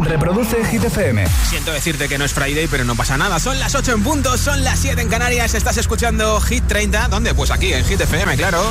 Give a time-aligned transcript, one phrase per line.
[0.00, 1.24] Reproduce Hit FM.
[1.48, 3.38] Siento decirte que no es Friday, pero no pasa nada.
[3.38, 5.54] Son las 8 en punto, son las 7 en Canarias.
[5.54, 7.08] Estás escuchando Hit 30.
[7.08, 7.34] ¿Dónde?
[7.34, 8.62] Pues aquí, en Hit FM, claro.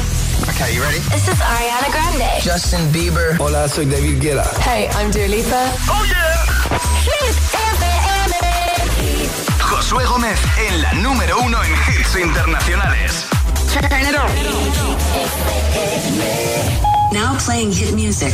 [0.50, 1.00] Okay, you ready?
[1.10, 2.26] This is Ariana Grande.
[2.44, 3.36] Justin Bieber.
[3.40, 4.50] Hola, soy David Guetta.
[4.64, 5.72] Hey, I'm Dua Lipa.
[5.90, 6.46] ¡Oh, yeah!
[7.04, 8.36] Hit FM.
[9.60, 13.26] Josué Gómez en la número uno en hits internacionales.
[13.72, 14.32] Turn it on.
[17.14, 18.34] Now playing hit music.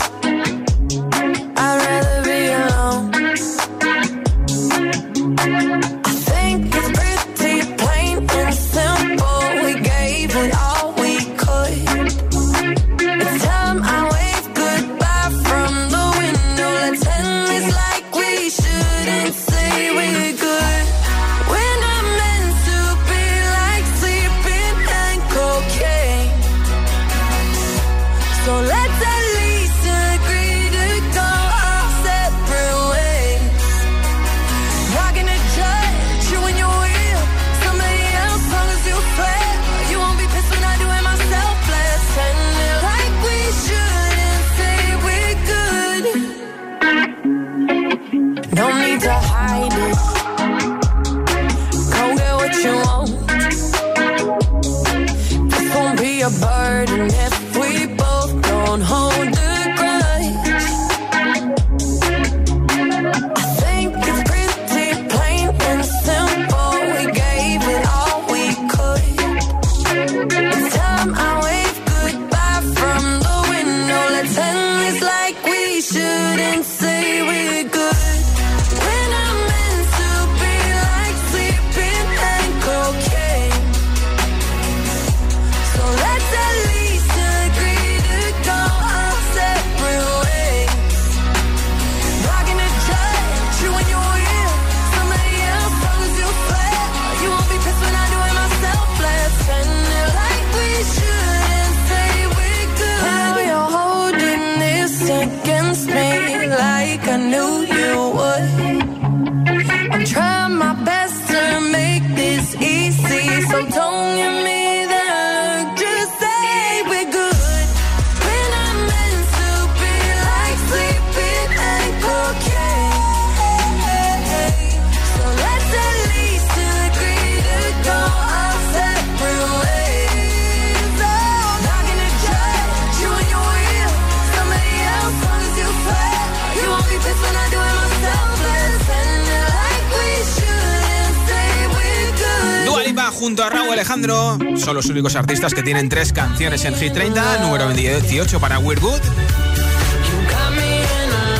[143.81, 147.39] Alejandro son los únicos artistas que tienen tres canciones en Hit 30.
[147.39, 149.01] Número 18 para We're Good.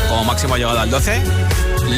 [0.10, 1.22] Como máximo ha llegado al 12.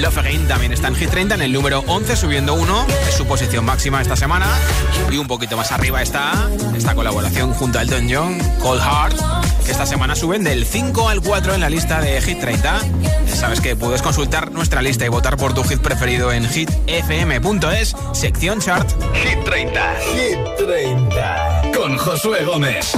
[0.01, 2.85] Love también está en Hit 30 en el número 11, subiendo uno.
[3.07, 4.47] Es su posición máxima esta semana.
[5.09, 9.15] Y un poquito más arriba está esta colaboración junto a Elton John, Cold Heart,
[9.63, 12.81] que esta semana suben del 5 al 4 en la lista de Hit 30.
[13.27, 17.95] Ya sabes que puedes consultar nuestra lista y votar por tu hit preferido en hitfm.es,
[18.13, 18.89] sección chart.
[19.13, 19.95] Hit 30.
[20.15, 21.61] Hit 30.
[21.75, 22.97] Con Josué Gómez.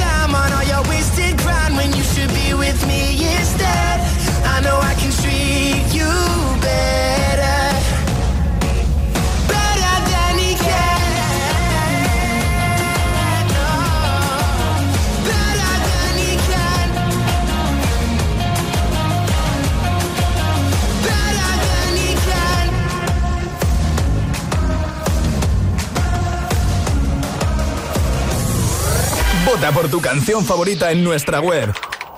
[29.61, 31.71] Vota por tu canción favorita en nuestra web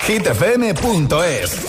[0.08, 1.66] hitfm.es.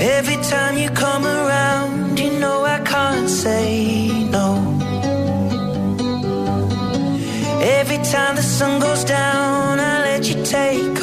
[0.00, 4.56] Every time you come around, you know I can't say no.
[7.60, 11.01] Every time the sun goes down, I let you take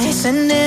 [0.00, 0.61] nice and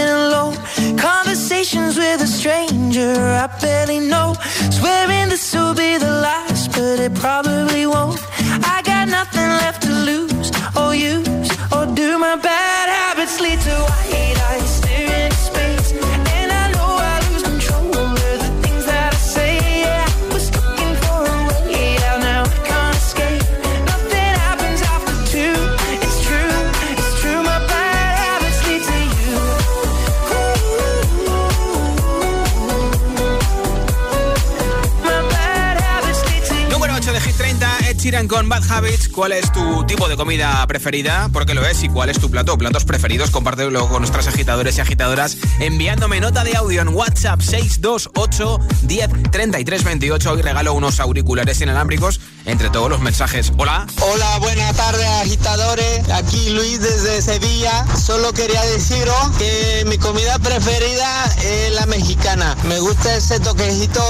[38.45, 39.09] con Bad Habits.
[39.09, 41.29] ¿Cuál es tu tipo de comida preferida?
[41.29, 41.83] ¿Por qué lo es?
[41.83, 43.31] ¿Y cuál es tu plato o platos preferidos?
[43.31, 49.83] Compártelo con nuestros agitadores y agitadoras enviándome nota de audio en WhatsApp 628 10 33
[49.83, 50.31] 28.
[50.31, 53.51] Hoy regalo unos auriculares inalámbricos entre todos los mensajes.
[53.57, 53.85] Hola.
[54.01, 56.09] Hola, buenas tardes agitadores.
[56.09, 57.85] Aquí Luis desde Sevilla.
[57.97, 62.55] Solo quería deciros que mi comida preferida es la mexicana.
[62.63, 64.01] Me gusta ese toquecito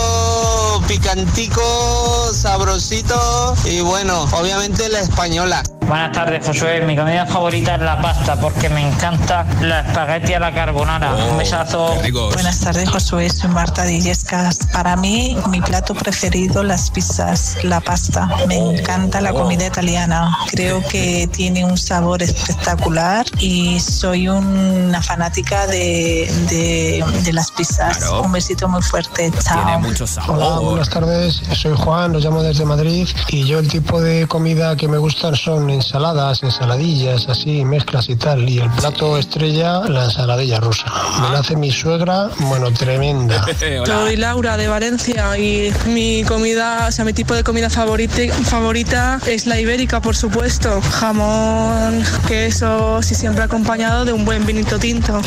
[0.87, 5.63] picantico, sabrosito y bueno, obviamente la española.
[5.87, 6.81] Buenas tardes, Josué.
[6.81, 11.13] Mi comida favorita es la pasta porque me encanta la espagueti a la carbonara.
[11.13, 11.95] Un besazo.
[12.33, 13.29] Buenas tardes, Josué.
[13.29, 14.59] Soy Marta Dillescas.
[14.73, 18.24] Para mí, mi plato preferido, las pizzas, la pasta.
[18.47, 20.37] Me encanta la comida italiana.
[20.51, 28.09] Creo que tiene un sabor espectacular y soy una fanática de, de, de las pizzas.
[28.23, 29.31] Un besito muy fuerte.
[29.43, 29.81] Chao.
[30.27, 31.41] Hola, buenas tardes.
[31.53, 35.35] Soy Juan, los llamo desde Madrid y yo el tipo de comida que me gustan
[35.35, 38.47] son ensaladas, ensaladillas, así, mezclas y tal.
[38.49, 40.85] Y el plato estrella, la ensaladilla rusa.
[41.21, 43.45] Me la hace mi suegra, bueno, tremenda.
[43.85, 48.14] Soy Laura de Valencia y mi comida, o sea, mi tipo de comida favorita,
[48.45, 50.81] favorita es la ibérica, por supuesto.
[50.81, 55.21] Jamón, queso y siempre acompañado de un buen vinito tinto.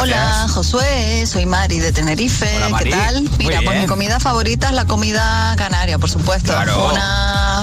[0.00, 2.48] Hola, Josué, soy Mari de Tenerife.
[2.70, 2.90] Mari.
[2.90, 3.22] ¿Qué tal?
[3.38, 3.82] Mira, pues bien.
[3.82, 6.52] mi comida favorita es la comida canaria, por supuesto.
[6.52, 6.88] Claro.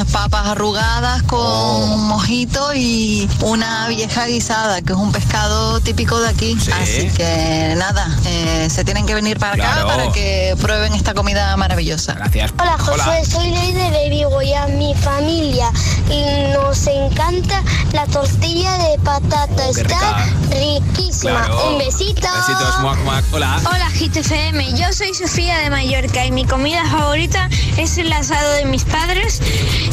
[0.01, 1.85] Unas papas arrugadas con Oh.
[1.97, 6.57] mojito y una vieja guisada, que es un pescado típico de aquí.
[6.81, 9.81] Así que nada, eh, se tienen que venir para Claro.
[9.81, 12.13] acá para que prueben esta comida maravillosa.
[12.13, 12.51] Gracias.
[12.59, 15.69] Hola Josué, soy Ley de Vigo y a mi familia
[16.53, 17.61] nos encanta
[17.93, 19.67] la tortilla de patata.
[19.67, 21.45] Oh, Está riquísima.
[21.45, 21.69] Claro.
[21.73, 22.27] Un besito.
[22.37, 23.23] Besitos, muac, muac.
[23.33, 23.59] Hola.
[23.65, 28.65] Hola GTFM, yo soy Sofía de Mallorca y mi comida favorita es el asado de
[28.65, 29.39] mis padres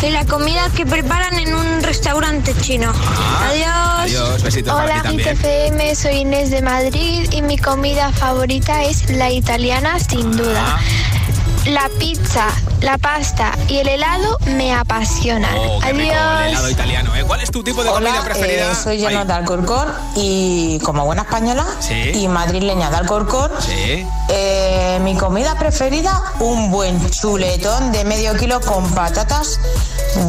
[0.07, 2.91] y la comida que preparan en un restaurante chino.
[2.91, 3.67] Adiós.
[3.67, 5.37] Ah, Adiós, besitos para Hola ti también.
[5.37, 10.79] GTFM, soy Inés de Madrid y mi comida favorita es la italiana sin duda.
[11.69, 12.47] La pizza,
[12.81, 15.55] la pasta y el helado me apasionan.
[15.55, 16.51] Oh, qué rico, el Adiós.
[16.53, 17.25] helado italiano, ¿eh?
[17.27, 18.73] ¿Cuál es tu tipo de comida preferida?
[18.73, 21.67] Eh, soy lleno de Alcorcón y como buena española
[22.15, 23.51] y madrileña de Alcorcón,
[24.31, 29.61] eh, mi comida preferida, un buen chuletón de medio kilo con patatas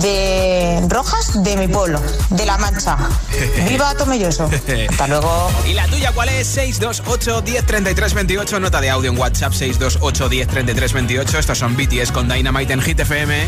[0.02, 2.98] de rojas de mi pueblo, de La Mancha.
[3.70, 4.50] ¡Viva Tomelloso!
[4.90, 5.50] Hasta luego.
[5.66, 6.48] ¿Y la tuya cuál es?
[6.48, 8.60] 628 10 33 28.
[8.60, 11.29] Nota de audio en WhatsApp 628 10 33 28.
[11.38, 13.48] Estos son BTS con Dynamite en Hit FM.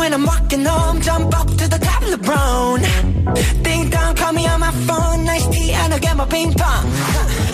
[0.00, 2.80] When I'm walking home, jump up to the top of the brown.
[3.62, 7.49] Ding dong, call me on my phone, nice tea, and I'll get my ping pong.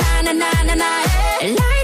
[0.00, 1.02] Da-na-na-na-na-na-na,
[1.40, 1.48] eh.
[1.48, 1.79] Light it up, dynamite.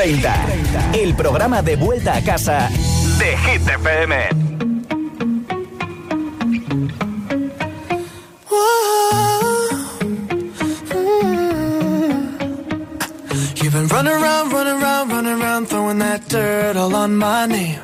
[0.00, 0.92] 30.
[0.94, 2.70] El programa de vuelta a casa
[3.18, 4.14] de Hit FM.
[13.56, 17.78] You've been running around, running around, running around, throwing that dirt all on my name.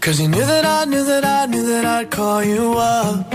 [0.00, 3.32] Cause you knew that I knew that I knew that I'd call you up.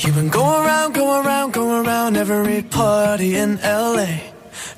[0.00, 4.33] You've been going around, going around, going around every party in LA.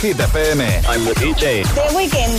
[0.00, 0.62] Hit FM.
[0.88, 1.62] I'm the DJ.
[1.74, 2.32] The weekend.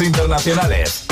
[0.00, 1.05] internacionales.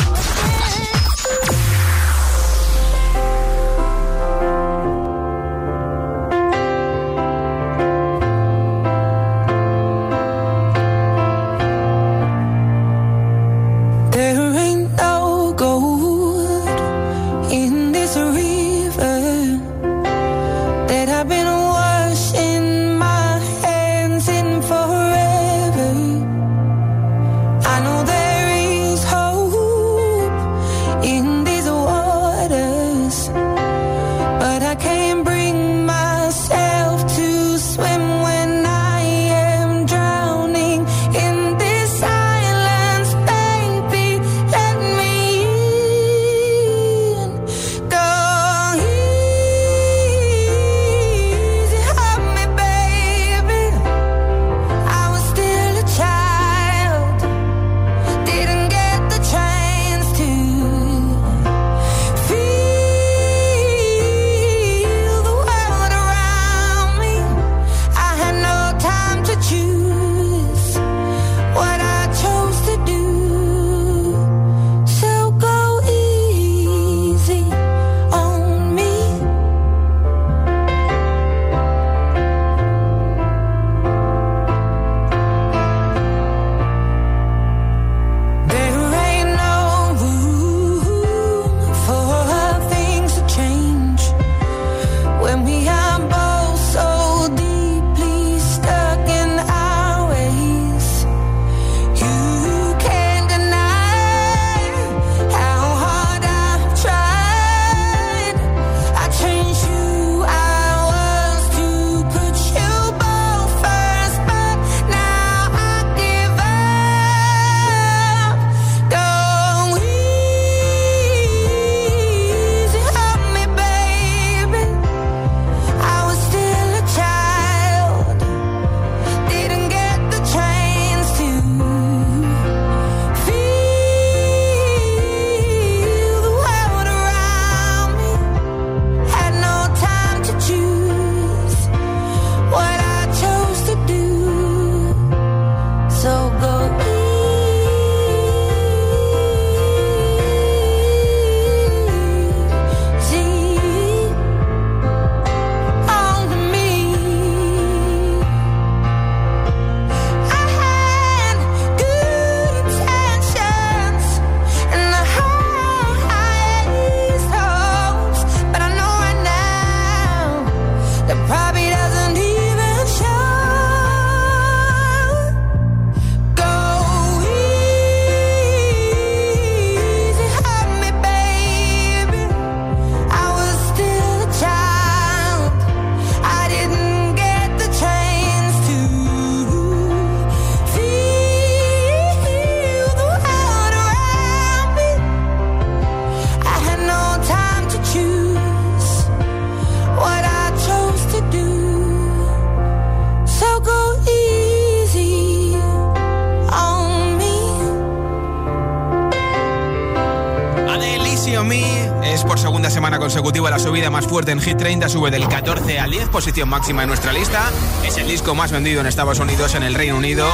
[214.45, 217.51] Hit 30, sube del 14 al 10, posición máxima en nuestra lista.
[217.83, 220.29] Es el disco más vendido en Estados Unidos, en el Reino Unido,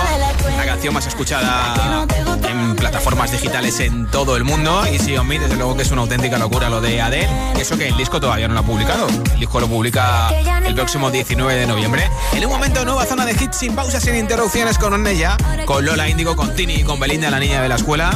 [0.57, 2.07] la canción más escuchada
[2.49, 4.83] en plataformas digitales en todo el mundo.
[4.91, 7.29] Lizzie on Me, desde luego que es una auténtica locura lo de Adele.
[7.61, 9.07] Eso que el disco todavía no lo ha publicado.
[9.07, 10.31] El disco lo publica
[10.67, 12.11] el próximo 19 de noviembre.
[12.33, 16.09] En un momento, nueva zona de hits sin pausas, sin interrupciones con ella, con Lola
[16.09, 18.11] Índigo, con Tini y con Belinda, la niña de la escuela.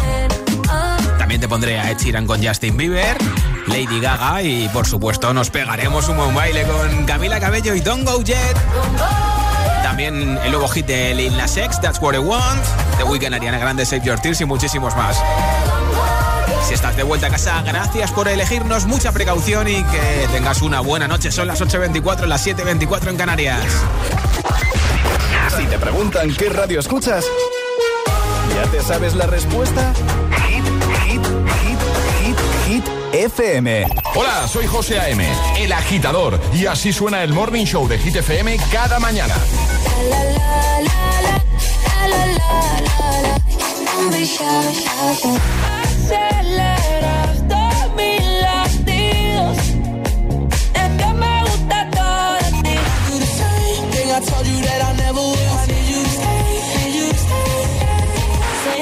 [1.18, 3.16] También te pondré a Ed Sheeran con Justin Bieber,
[3.66, 8.06] Lady Gaga y por supuesto nos pegaremos un buen baile con Camila Cabello y Don't
[8.06, 8.56] Go Jet.
[9.82, 12.62] También el nuevo hit de Lil Nas X, That's What I Want,
[12.98, 15.16] The Weeknd, Ariana Grande, Save Your Tears y muchísimos más.
[16.66, 20.80] Si estás de vuelta a casa, gracias por elegirnos, mucha precaución y que tengas una
[20.80, 21.30] buena noche.
[21.30, 23.60] Son las 8.24, las 7.24 en Canarias.
[25.56, 27.24] Si te preguntan qué radio escuchas,
[28.54, 29.92] ¿ya te sabes la respuesta?
[33.14, 33.86] FM.
[34.16, 35.24] Hola, soy José A.M.,
[35.58, 39.34] el agitador, y así suena el Morning Show de Hit FM cada mañana.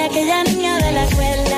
[0.04, 1.51] Aquella niña de la escuela.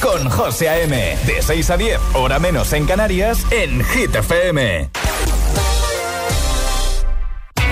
[0.00, 1.16] Con José A.M.
[1.24, 4.90] De 6 a 10, hora menos en Canarias, en Hit FM.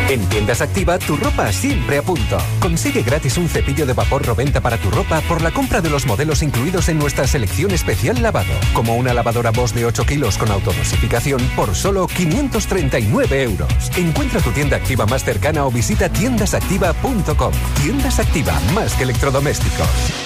[0.08, 2.38] En Tiendas Activa, tu ropa siempre a punto.
[2.60, 6.06] Consigue gratis un cepillo de vapor Roventa para tu ropa por la compra de los
[6.06, 10.52] modelos incluidos en nuestra selección especial lavado, como una lavadora Bosch de 8 kilos con
[10.52, 13.90] autodosificación por solo 539 euros.
[13.96, 17.52] Encuentra tu tienda activa más cercana o visita tiendasactiva.com.
[17.82, 20.25] Tiendas Activa, más que electrodomésticos.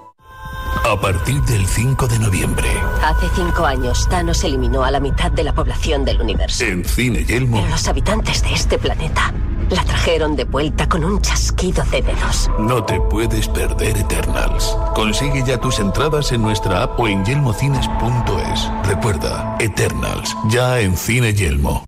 [0.83, 2.67] A partir del 5 de noviembre,
[3.03, 6.63] Hace cinco años, Thanos eliminó a la mitad de la población del universo.
[6.65, 9.33] en Cine Yelmo, Pero los habitantes de este planeta
[9.69, 12.49] la trajeron de vuelta con un chasquido de dedos.
[12.59, 14.75] no te puedes perder Eternals.
[14.93, 18.69] Consigue ya tus entradas en nuestra app o en yelmocines.es.
[18.83, 21.85] Recuerda, Eternals, ya en Cine Yelmo.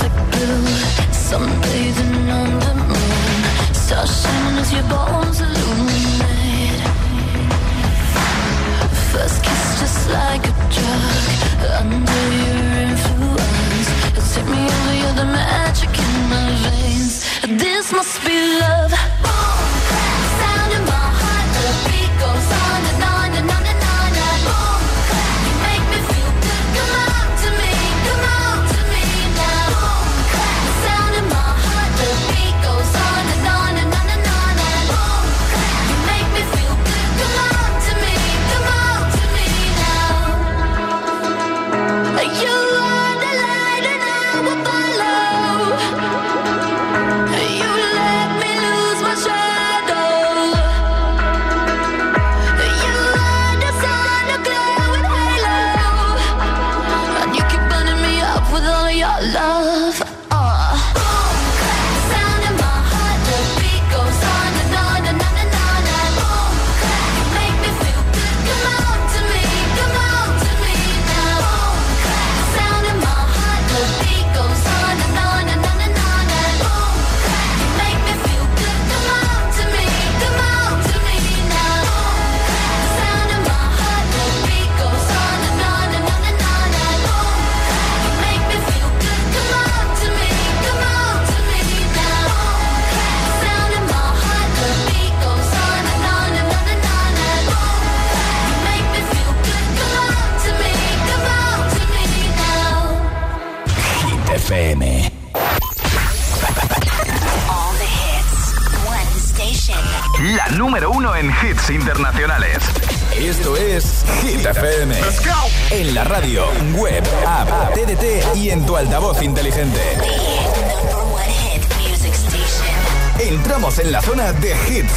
[0.00, 0.64] Perfect blue,
[1.12, 3.44] sunbathing on the moon,
[4.58, 6.80] as your bones illuminate.
[9.12, 11.26] First kiss just like a drug,
[11.80, 17.14] under your influence, you take me over, you're the magic in my veins.
[17.60, 18.92] This must be love.
[19.22, 23.82] Boom, clap, sound in my heart, the beat goes on and on and on and
[23.84, 23.89] on.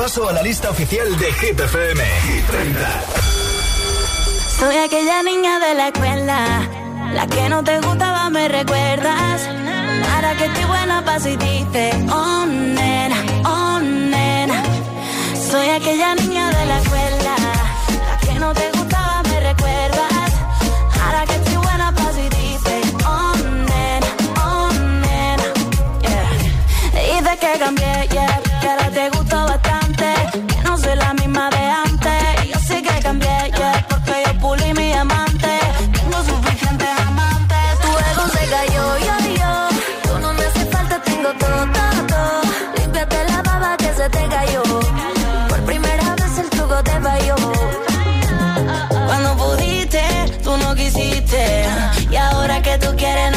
[0.00, 2.02] repaso a la lista oficial de Hit FM.
[4.58, 6.68] Soy aquella niña de la escuela,
[7.12, 9.46] la que no te gustaba, me recuerdas.
[10.14, 14.62] Ahora que estoy buena, paso y dices, oh nena, oh nena.
[15.50, 17.34] Soy aquella niña de la escuela,
[18.08, 20.32] la que no te gustaba, me recuerdas.
[21.04, 23.34] Ahora que estoy buena, paso y dices, oh
[23.68, 24.06] nena,
[24.46, 24.70] oh
[25.04, 25.44] nena.
[26.00, 27.36] Yeah.
[27.36, 28.09] Que cambié
[52.70, 53.29] que tú quieres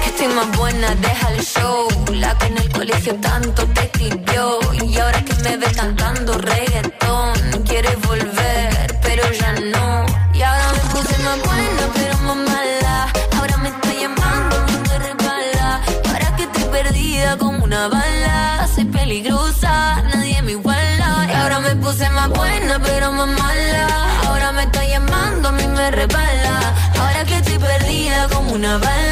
[0.00, 1.86] Que estoy más buena, deja el show.
[2.12, 4.58] La que en el colegio tanto te escribió.
[4.82, 7.34] Y ahora que me ves cantando reggaetón,
[7.66, 10.06] quieres volver, pero ya no.
[10.32, 13.12] Y ahora me puse más buena, pero más mala.
[13.36, 15.80] Ahora me está llamando, no te resbala.
[16.04, 21.28] Y ahora que estoy perdida como una bala, soy peligrosa, nadie me iguala.
[21.30, 23.86] Y ahora me puse más buena, pero más mala.
[24.26, 26.74] Ahora me está llamando, a mí me resbala.
[26.98, 29.11] Ahora que estoy perdida como una bala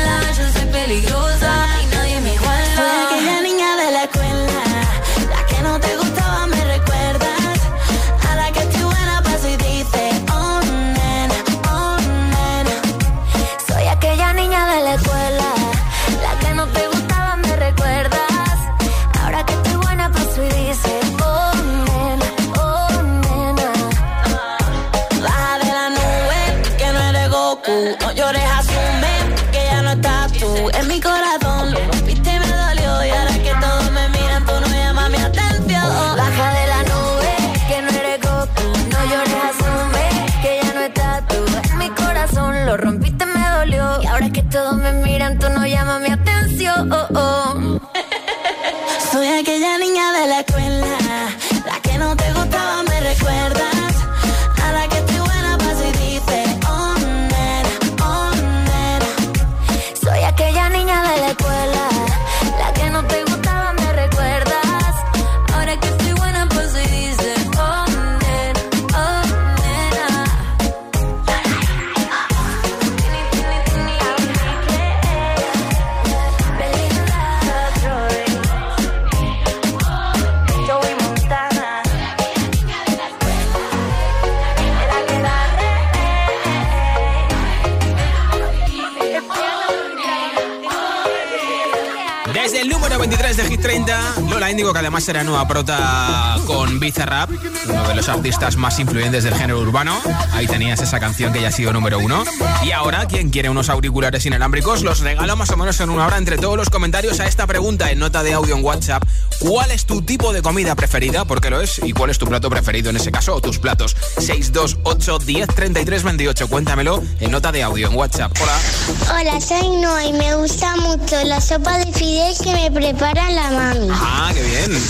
[93.60, 97.30] 30, Lola Índigo, que además será nueva prota con Bizarrap,
[97.68, 100.00] uno de los artistas más influyentes del género urbano.
[100.32, 102.24] Ahí tenías esa canción que ya ha sido número uno.
[102.62, 106.16] Y ahora, quien quiere unos auriculares inalámbricos, los regalo más o menos en una hora
[106.16, 109.04] entre todos los comentarios a esta pregunta en nota de audio en WhatsApp.
[109.40, 111.24] ¿Cuál es tu tipo de comida preferida?
[111.24, 111.80] ¿Por qué lo es?
[111.84, 113.34] ¿Y cuál es tu plato preferido en ese caso?
[113.34, 113.96] O tus platos.
[114.18, 116.48] 628 10 33 28.
[116.48, 118.32] Cuéntamelo en nota de audio en WhatsApp.
[118.40, 119.20] Hola.
[119.20, 123.49] Hola, soy Noa y me gusta mucho la sopa de fideos que me prepara la
[123.50, 123.88] mami.
[123.90, 124.82] Ah, qué bien.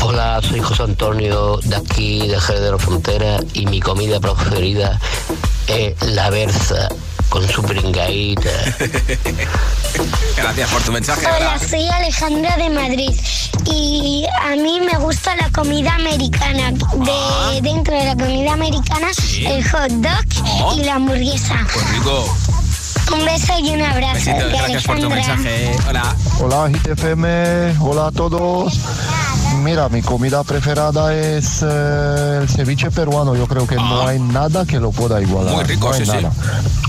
[0.00, 5.00] Hola, soy José Antonio de aquí, de Jerez de la Frontera, y mi comida preferida
[5.66, 6.88] es la berza
[7.28, 8.50] con su pringaíta.
[10.36, 11.26] Gracias por tu mensaje.
[11.26, 13.10] Hola, soy Alejandra de Madrid
[13.64, 16.72] y a mí me gusta la comida americana.
[16.72, 19.08] De, Dentro de la comida americana,
[19.40, 21.66] el hot dog y la hamburguesa.
[21.72, 22.36] Pues rico.
[23.12, 24.14] Un beso y un abrazo.
[24.14, 25.76] Besitos, gracias por tu mensaje.
[25.88, 26.16] Hola.
[26.40, 28.80] Hola GTFM, hola a todos.
[29.66, 33.34] Mira, mi comida preferida es eh, el ceviche peruano.
[33.34, 35.54] Yo creo que no hay nada que lo pueda igualar.
[35.54, 35.56] Ah.
[35.56, 36.16] Muy rico, no hay sí, sí.
[36.22, 36.32] nada.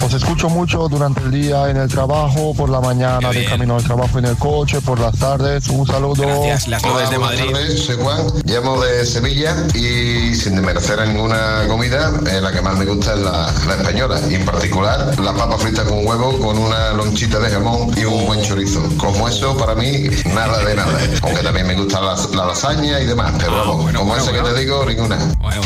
[0.05, 3.83] Os escucho mucho durante el día en el trabajo, por la mañana de camino al
[3.83, 5.67] trabajo en el coche, por las tardes.
[5.69, 6.21] Un saludo.
[6.21, 7.51] Gracias, las nubes de Madrid.
[7.51, 12.77] Tardes, soy Juan, llamo de Sevilla y sin desmerecer ninguna comida, eh, la que más
[12.77, 16.59] me gusta es la, la española y en particular la papa frita con huevo con
[16.59, 18.83] una lonchita de jamón y un buen chorizo.
[18.97, 20.99] Como eso, para mí, nada de nada.
[21.23, 24.41] Aunque también me gusta la, la lasaña y demás, pero Ah, vamos, como esa que
[24.41, 25.17] te digo, ninguna.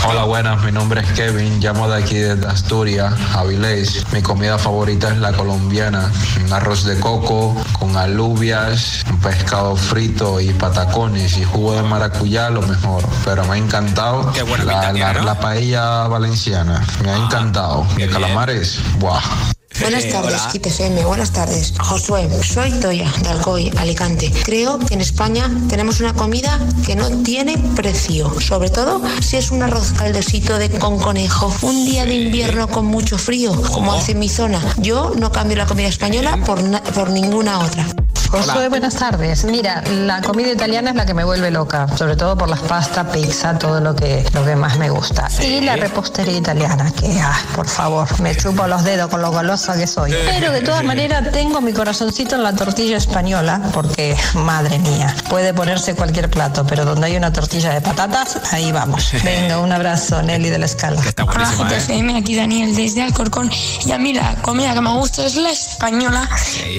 [0.08, 4.06] Hola, buenas, mi nombre es Kevin, llamo de aquí desde Asturias, Avilés.
[4.14, 6.12] Mi comida favorita es la colombiana,
[6.46, 12.50] un arroz de coco con alubias, un pescado frito y patacones y jugo de maracuyá,
[12.52, 13.04] lo mejor.
[13.26, 14.32] Pero me ha encantado
[14.66, 17.86] la, la- la paella valenciana, me ha encantado.
[17.98, 19.20] De calamares, ¡buah!
[19.82, 21.04] Buenas tardes, Kit FM.
[21.06, 21.74] Buenas tardes.
[21.80, 24.32] Josué, soy Toya, de Alcoy, Alicante.
[24.44, 28.40] Creo que en España tenemos una comida que no tiene precio.
[28.40, 31.52] Sobre todo si es un arroz caldosito de, con conejo.
[31.64, 34.62] Un día de invierno con mucho frío, como hace mi zona.
[34.78, 36.62] Yo no cambio la comida española por,
[36.94, 37.88] por ninguna otra.
[38.32, 39.44] Josué, buenas tardes.
[39.44, 43.08] Mira, la comida italiana es la que me vuelve loca, sobre todo por las pastas,
[43.08, 45.28] pizza, todo lo que, lo que más me gusta.
[45.44, 49.78] Y la repostería italiana, que, ah, por favor, me chupo los dedos con lo golosa
[49.78, 50.14] que soy.
[50.26, 55.54] Pero de todas maneras tengo mi corazoncito en la tortilla española, porque, madre mía, puede
[55.54, 59.12] ponerse cualquier plato, pero donde hay una tortilla de patatas, ahí vamos.
[59.26, 61.02] Venga, un abrazo, Nelly de la Escala.
[61.18, 63.52] Hola GTFM, aquí Daniel desde Alcorcón
[63.86, 66.30] y a mí la comida que me gusta es la española.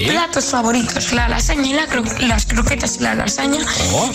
[0.07, 3.59] Platos favoritos, la lasaña y la cro- las croquetas y la lasaña.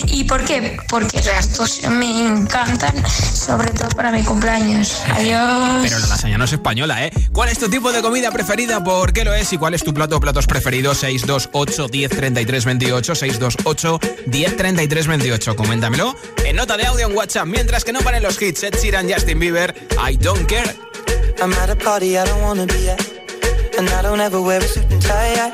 [0.07, 0.77] ¿Y por qué?
[0.89, 5.01] Porque las dos me encantan, sobre todo para mi cumpleaños.
[5.13, 5.79] Adiós.
[5.83, 7.11] Pero la lasaña no es española, ¿eh?
[7.31, 8.83] ¿Cuál es tu tipo de comida preferida?
[8.83, 9.53] ¿Por qué lo es?
[9.53, 10.97] ¿Y cuál es tu plato o platos preferidos?
[10.97, 16.15] 628 10 33 28 628 10 33 28 Coméntamelo
[16.45, 19.39] en nota de audio en WhatsApp Mientras que no paren los hits Ed Sheeran, Justin
[19.39, 19.75] Bieber
[20.09, 20.75] I don't care
[21.41, 22.99] I'm at a party I don't wanna be at.
[23.77, 25.53] And I don't ever wear a suit and tie.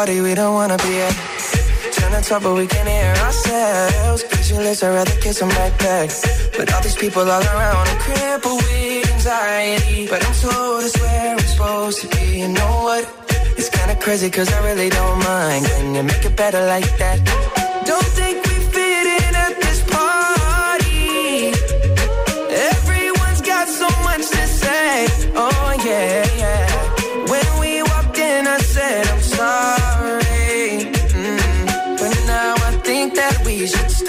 [0.00, 1.14] Party we don't wanna be at.
[1.96, 4.22] Trying to talk but we can hear ourselves.
[4.30, 6.08] Pictureless, I'd rather kiss them right back.
[6.56, 10.08] But all these people all around, I'm crippled with anxiety.
[10.12, 12.26] But I'm told it's where I'm supposed to be.
[12.42, 13.04] You know what?
[13.58, 15.66] It's kinda crazy cause I really don't mind.
[15.66, 17.59] Can you make it better like that?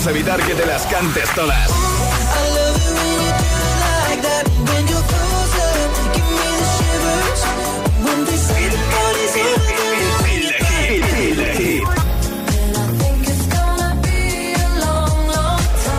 [0.00, 1.70] podemos evitar que te las cantes todas.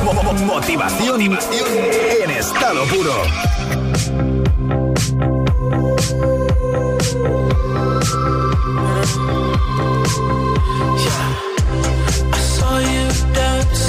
[0.04, 3.14] Mo- mo- Motivación en estado puro.
[12.34, 13.08] I saw you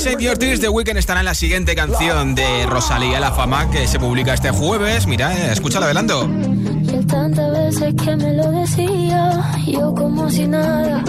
[0.00, 3.86] Save Your Tears, The Weeknd estará en la siguiente canción de Rosalía La Fama que
[3.86, 5.06] se publica este jueves.
[5.06, 6.26] Mira, eh, escúchala velando.
[6.26, 11.04] Y el tantas veces que me lo decía, yo como si nada.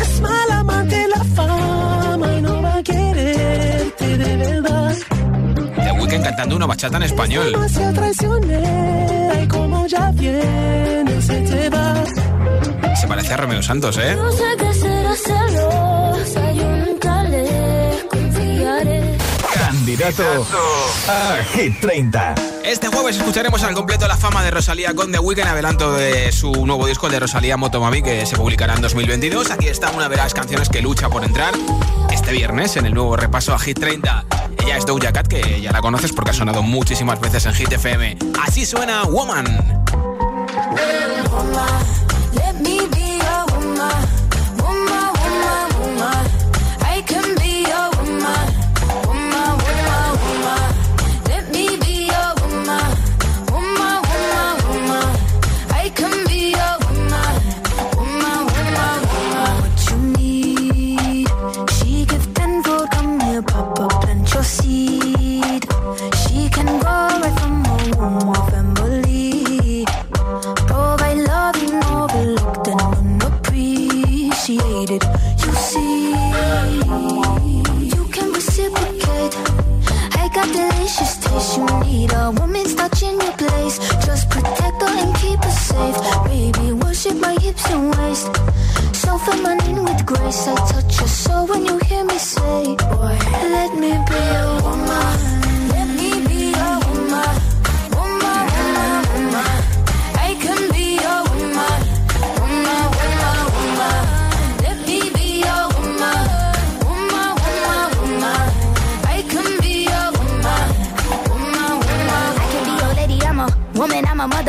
[0.00, 4.96] Es mala amante la fama y no va a quererte de verdad.
[5.74, 7.50] The Weeknd cantando una bachata en español.
[7.50, 12.04] Demasiado traicionera y como ya viene se te va.
[13.00, 14.14] Se parece a Romeo Santos, ¿eh?
[14.14, 15.14] No sé qué será
[17.24, 19.16] le confiaré.
[19.54, 20.46] Candidato
[21.08, 22.34] a Hit 30.
[22.62, 26.66] Este jueves escucharemos al completo la fama de Rosalía con The Weeknd, adelanto de su
[26.66, 29.50] nuevo disco el de Rosalía Motomami que se publicará en 2022.
[29.50, 31.54] Aquí está una de las canciones que lucha por entrar
[32.12, 34.26] este viernes en el nuevo repaso a Hit 30.
[34.62, 37.72] Ella es Doja Cat, que ya la conoces porque ha sonado muchísimas veces en Hit
[37.72, 38.18] FM.
[38.46, 39.46] Así suena Woman.
[42.32, 44.19] Let me be your woman,
[75.70, 76.10] see,
[77.94, 79.34] you can reciprocate.
[80.22, 81.56] I got delicious taste.
[81.58, 83.76] You need a woman's touch in your place.
[84.06, 85.98] Just protect her and keep her safe.
[86.24, 88.26] Baby, worship my hips and waist.
[89.02, 90.42] So feminine with grace.
[90.48, 90.89] I touch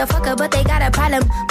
[0.02, 1.41] motherfucker, but they got a problem.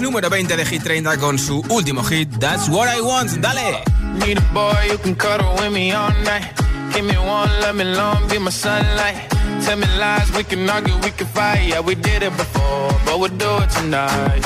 [0.00, 3.30] Número 20 de Hit 30 con su último hit, That's What I Want.
[3.40, 3.82] Dale.
[4.18, 6.44] Need a boy you can cuddle with me all night.
[6.92, 9.16] Give me one, let me long, be my sunlight.
[9.64, 11.68] Tell me lies, we can argue, we can fight.
[11.68, 14.42] Yeah, we did it before, but we'll do it tonight.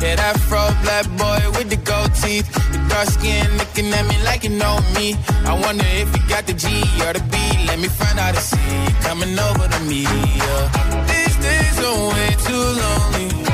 [0.00, 2.46] Yeah, that fro black boy with the gold teeth.
[2.72, 5.16] The dark skin looking at me like you know me.
[5.44, 6.68] I wonder if you got the G
[7.04, 7.36] or the B.
[7.66, 10.02] Let me find out and see you coming over to me.
[10.02, 11.04] Yeah.
[11.08, 13.53] These days are way too lonely.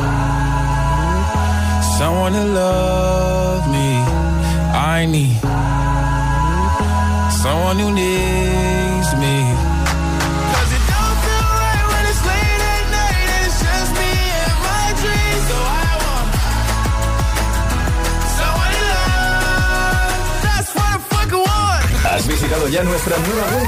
[2.29, 3.97] to love me.
[4.73, 5.39] I need
[7.41, 9.35] someone who needs me.
[22.03, 23.67] ¿Has visitado ya nuestra nueva web?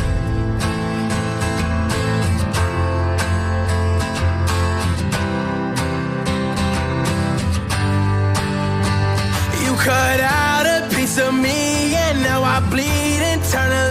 [12.73, 13.90] Now I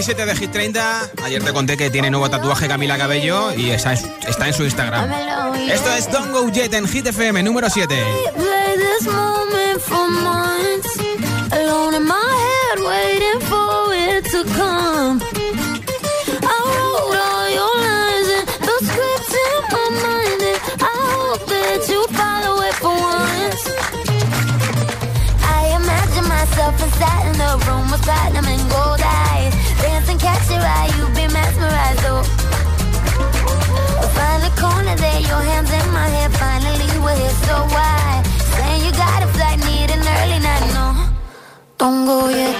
[0.00, 1.10] 27 de Hit 30.
[1.24, 5.12] Ayer te conté que tiene nuevo tatuaje Camila Cabello y está en su Instagram.
[5.70, 7.94] Esto es Don't Go Jet en Hit FM número 7.
[42.04, 42.59] 过夜。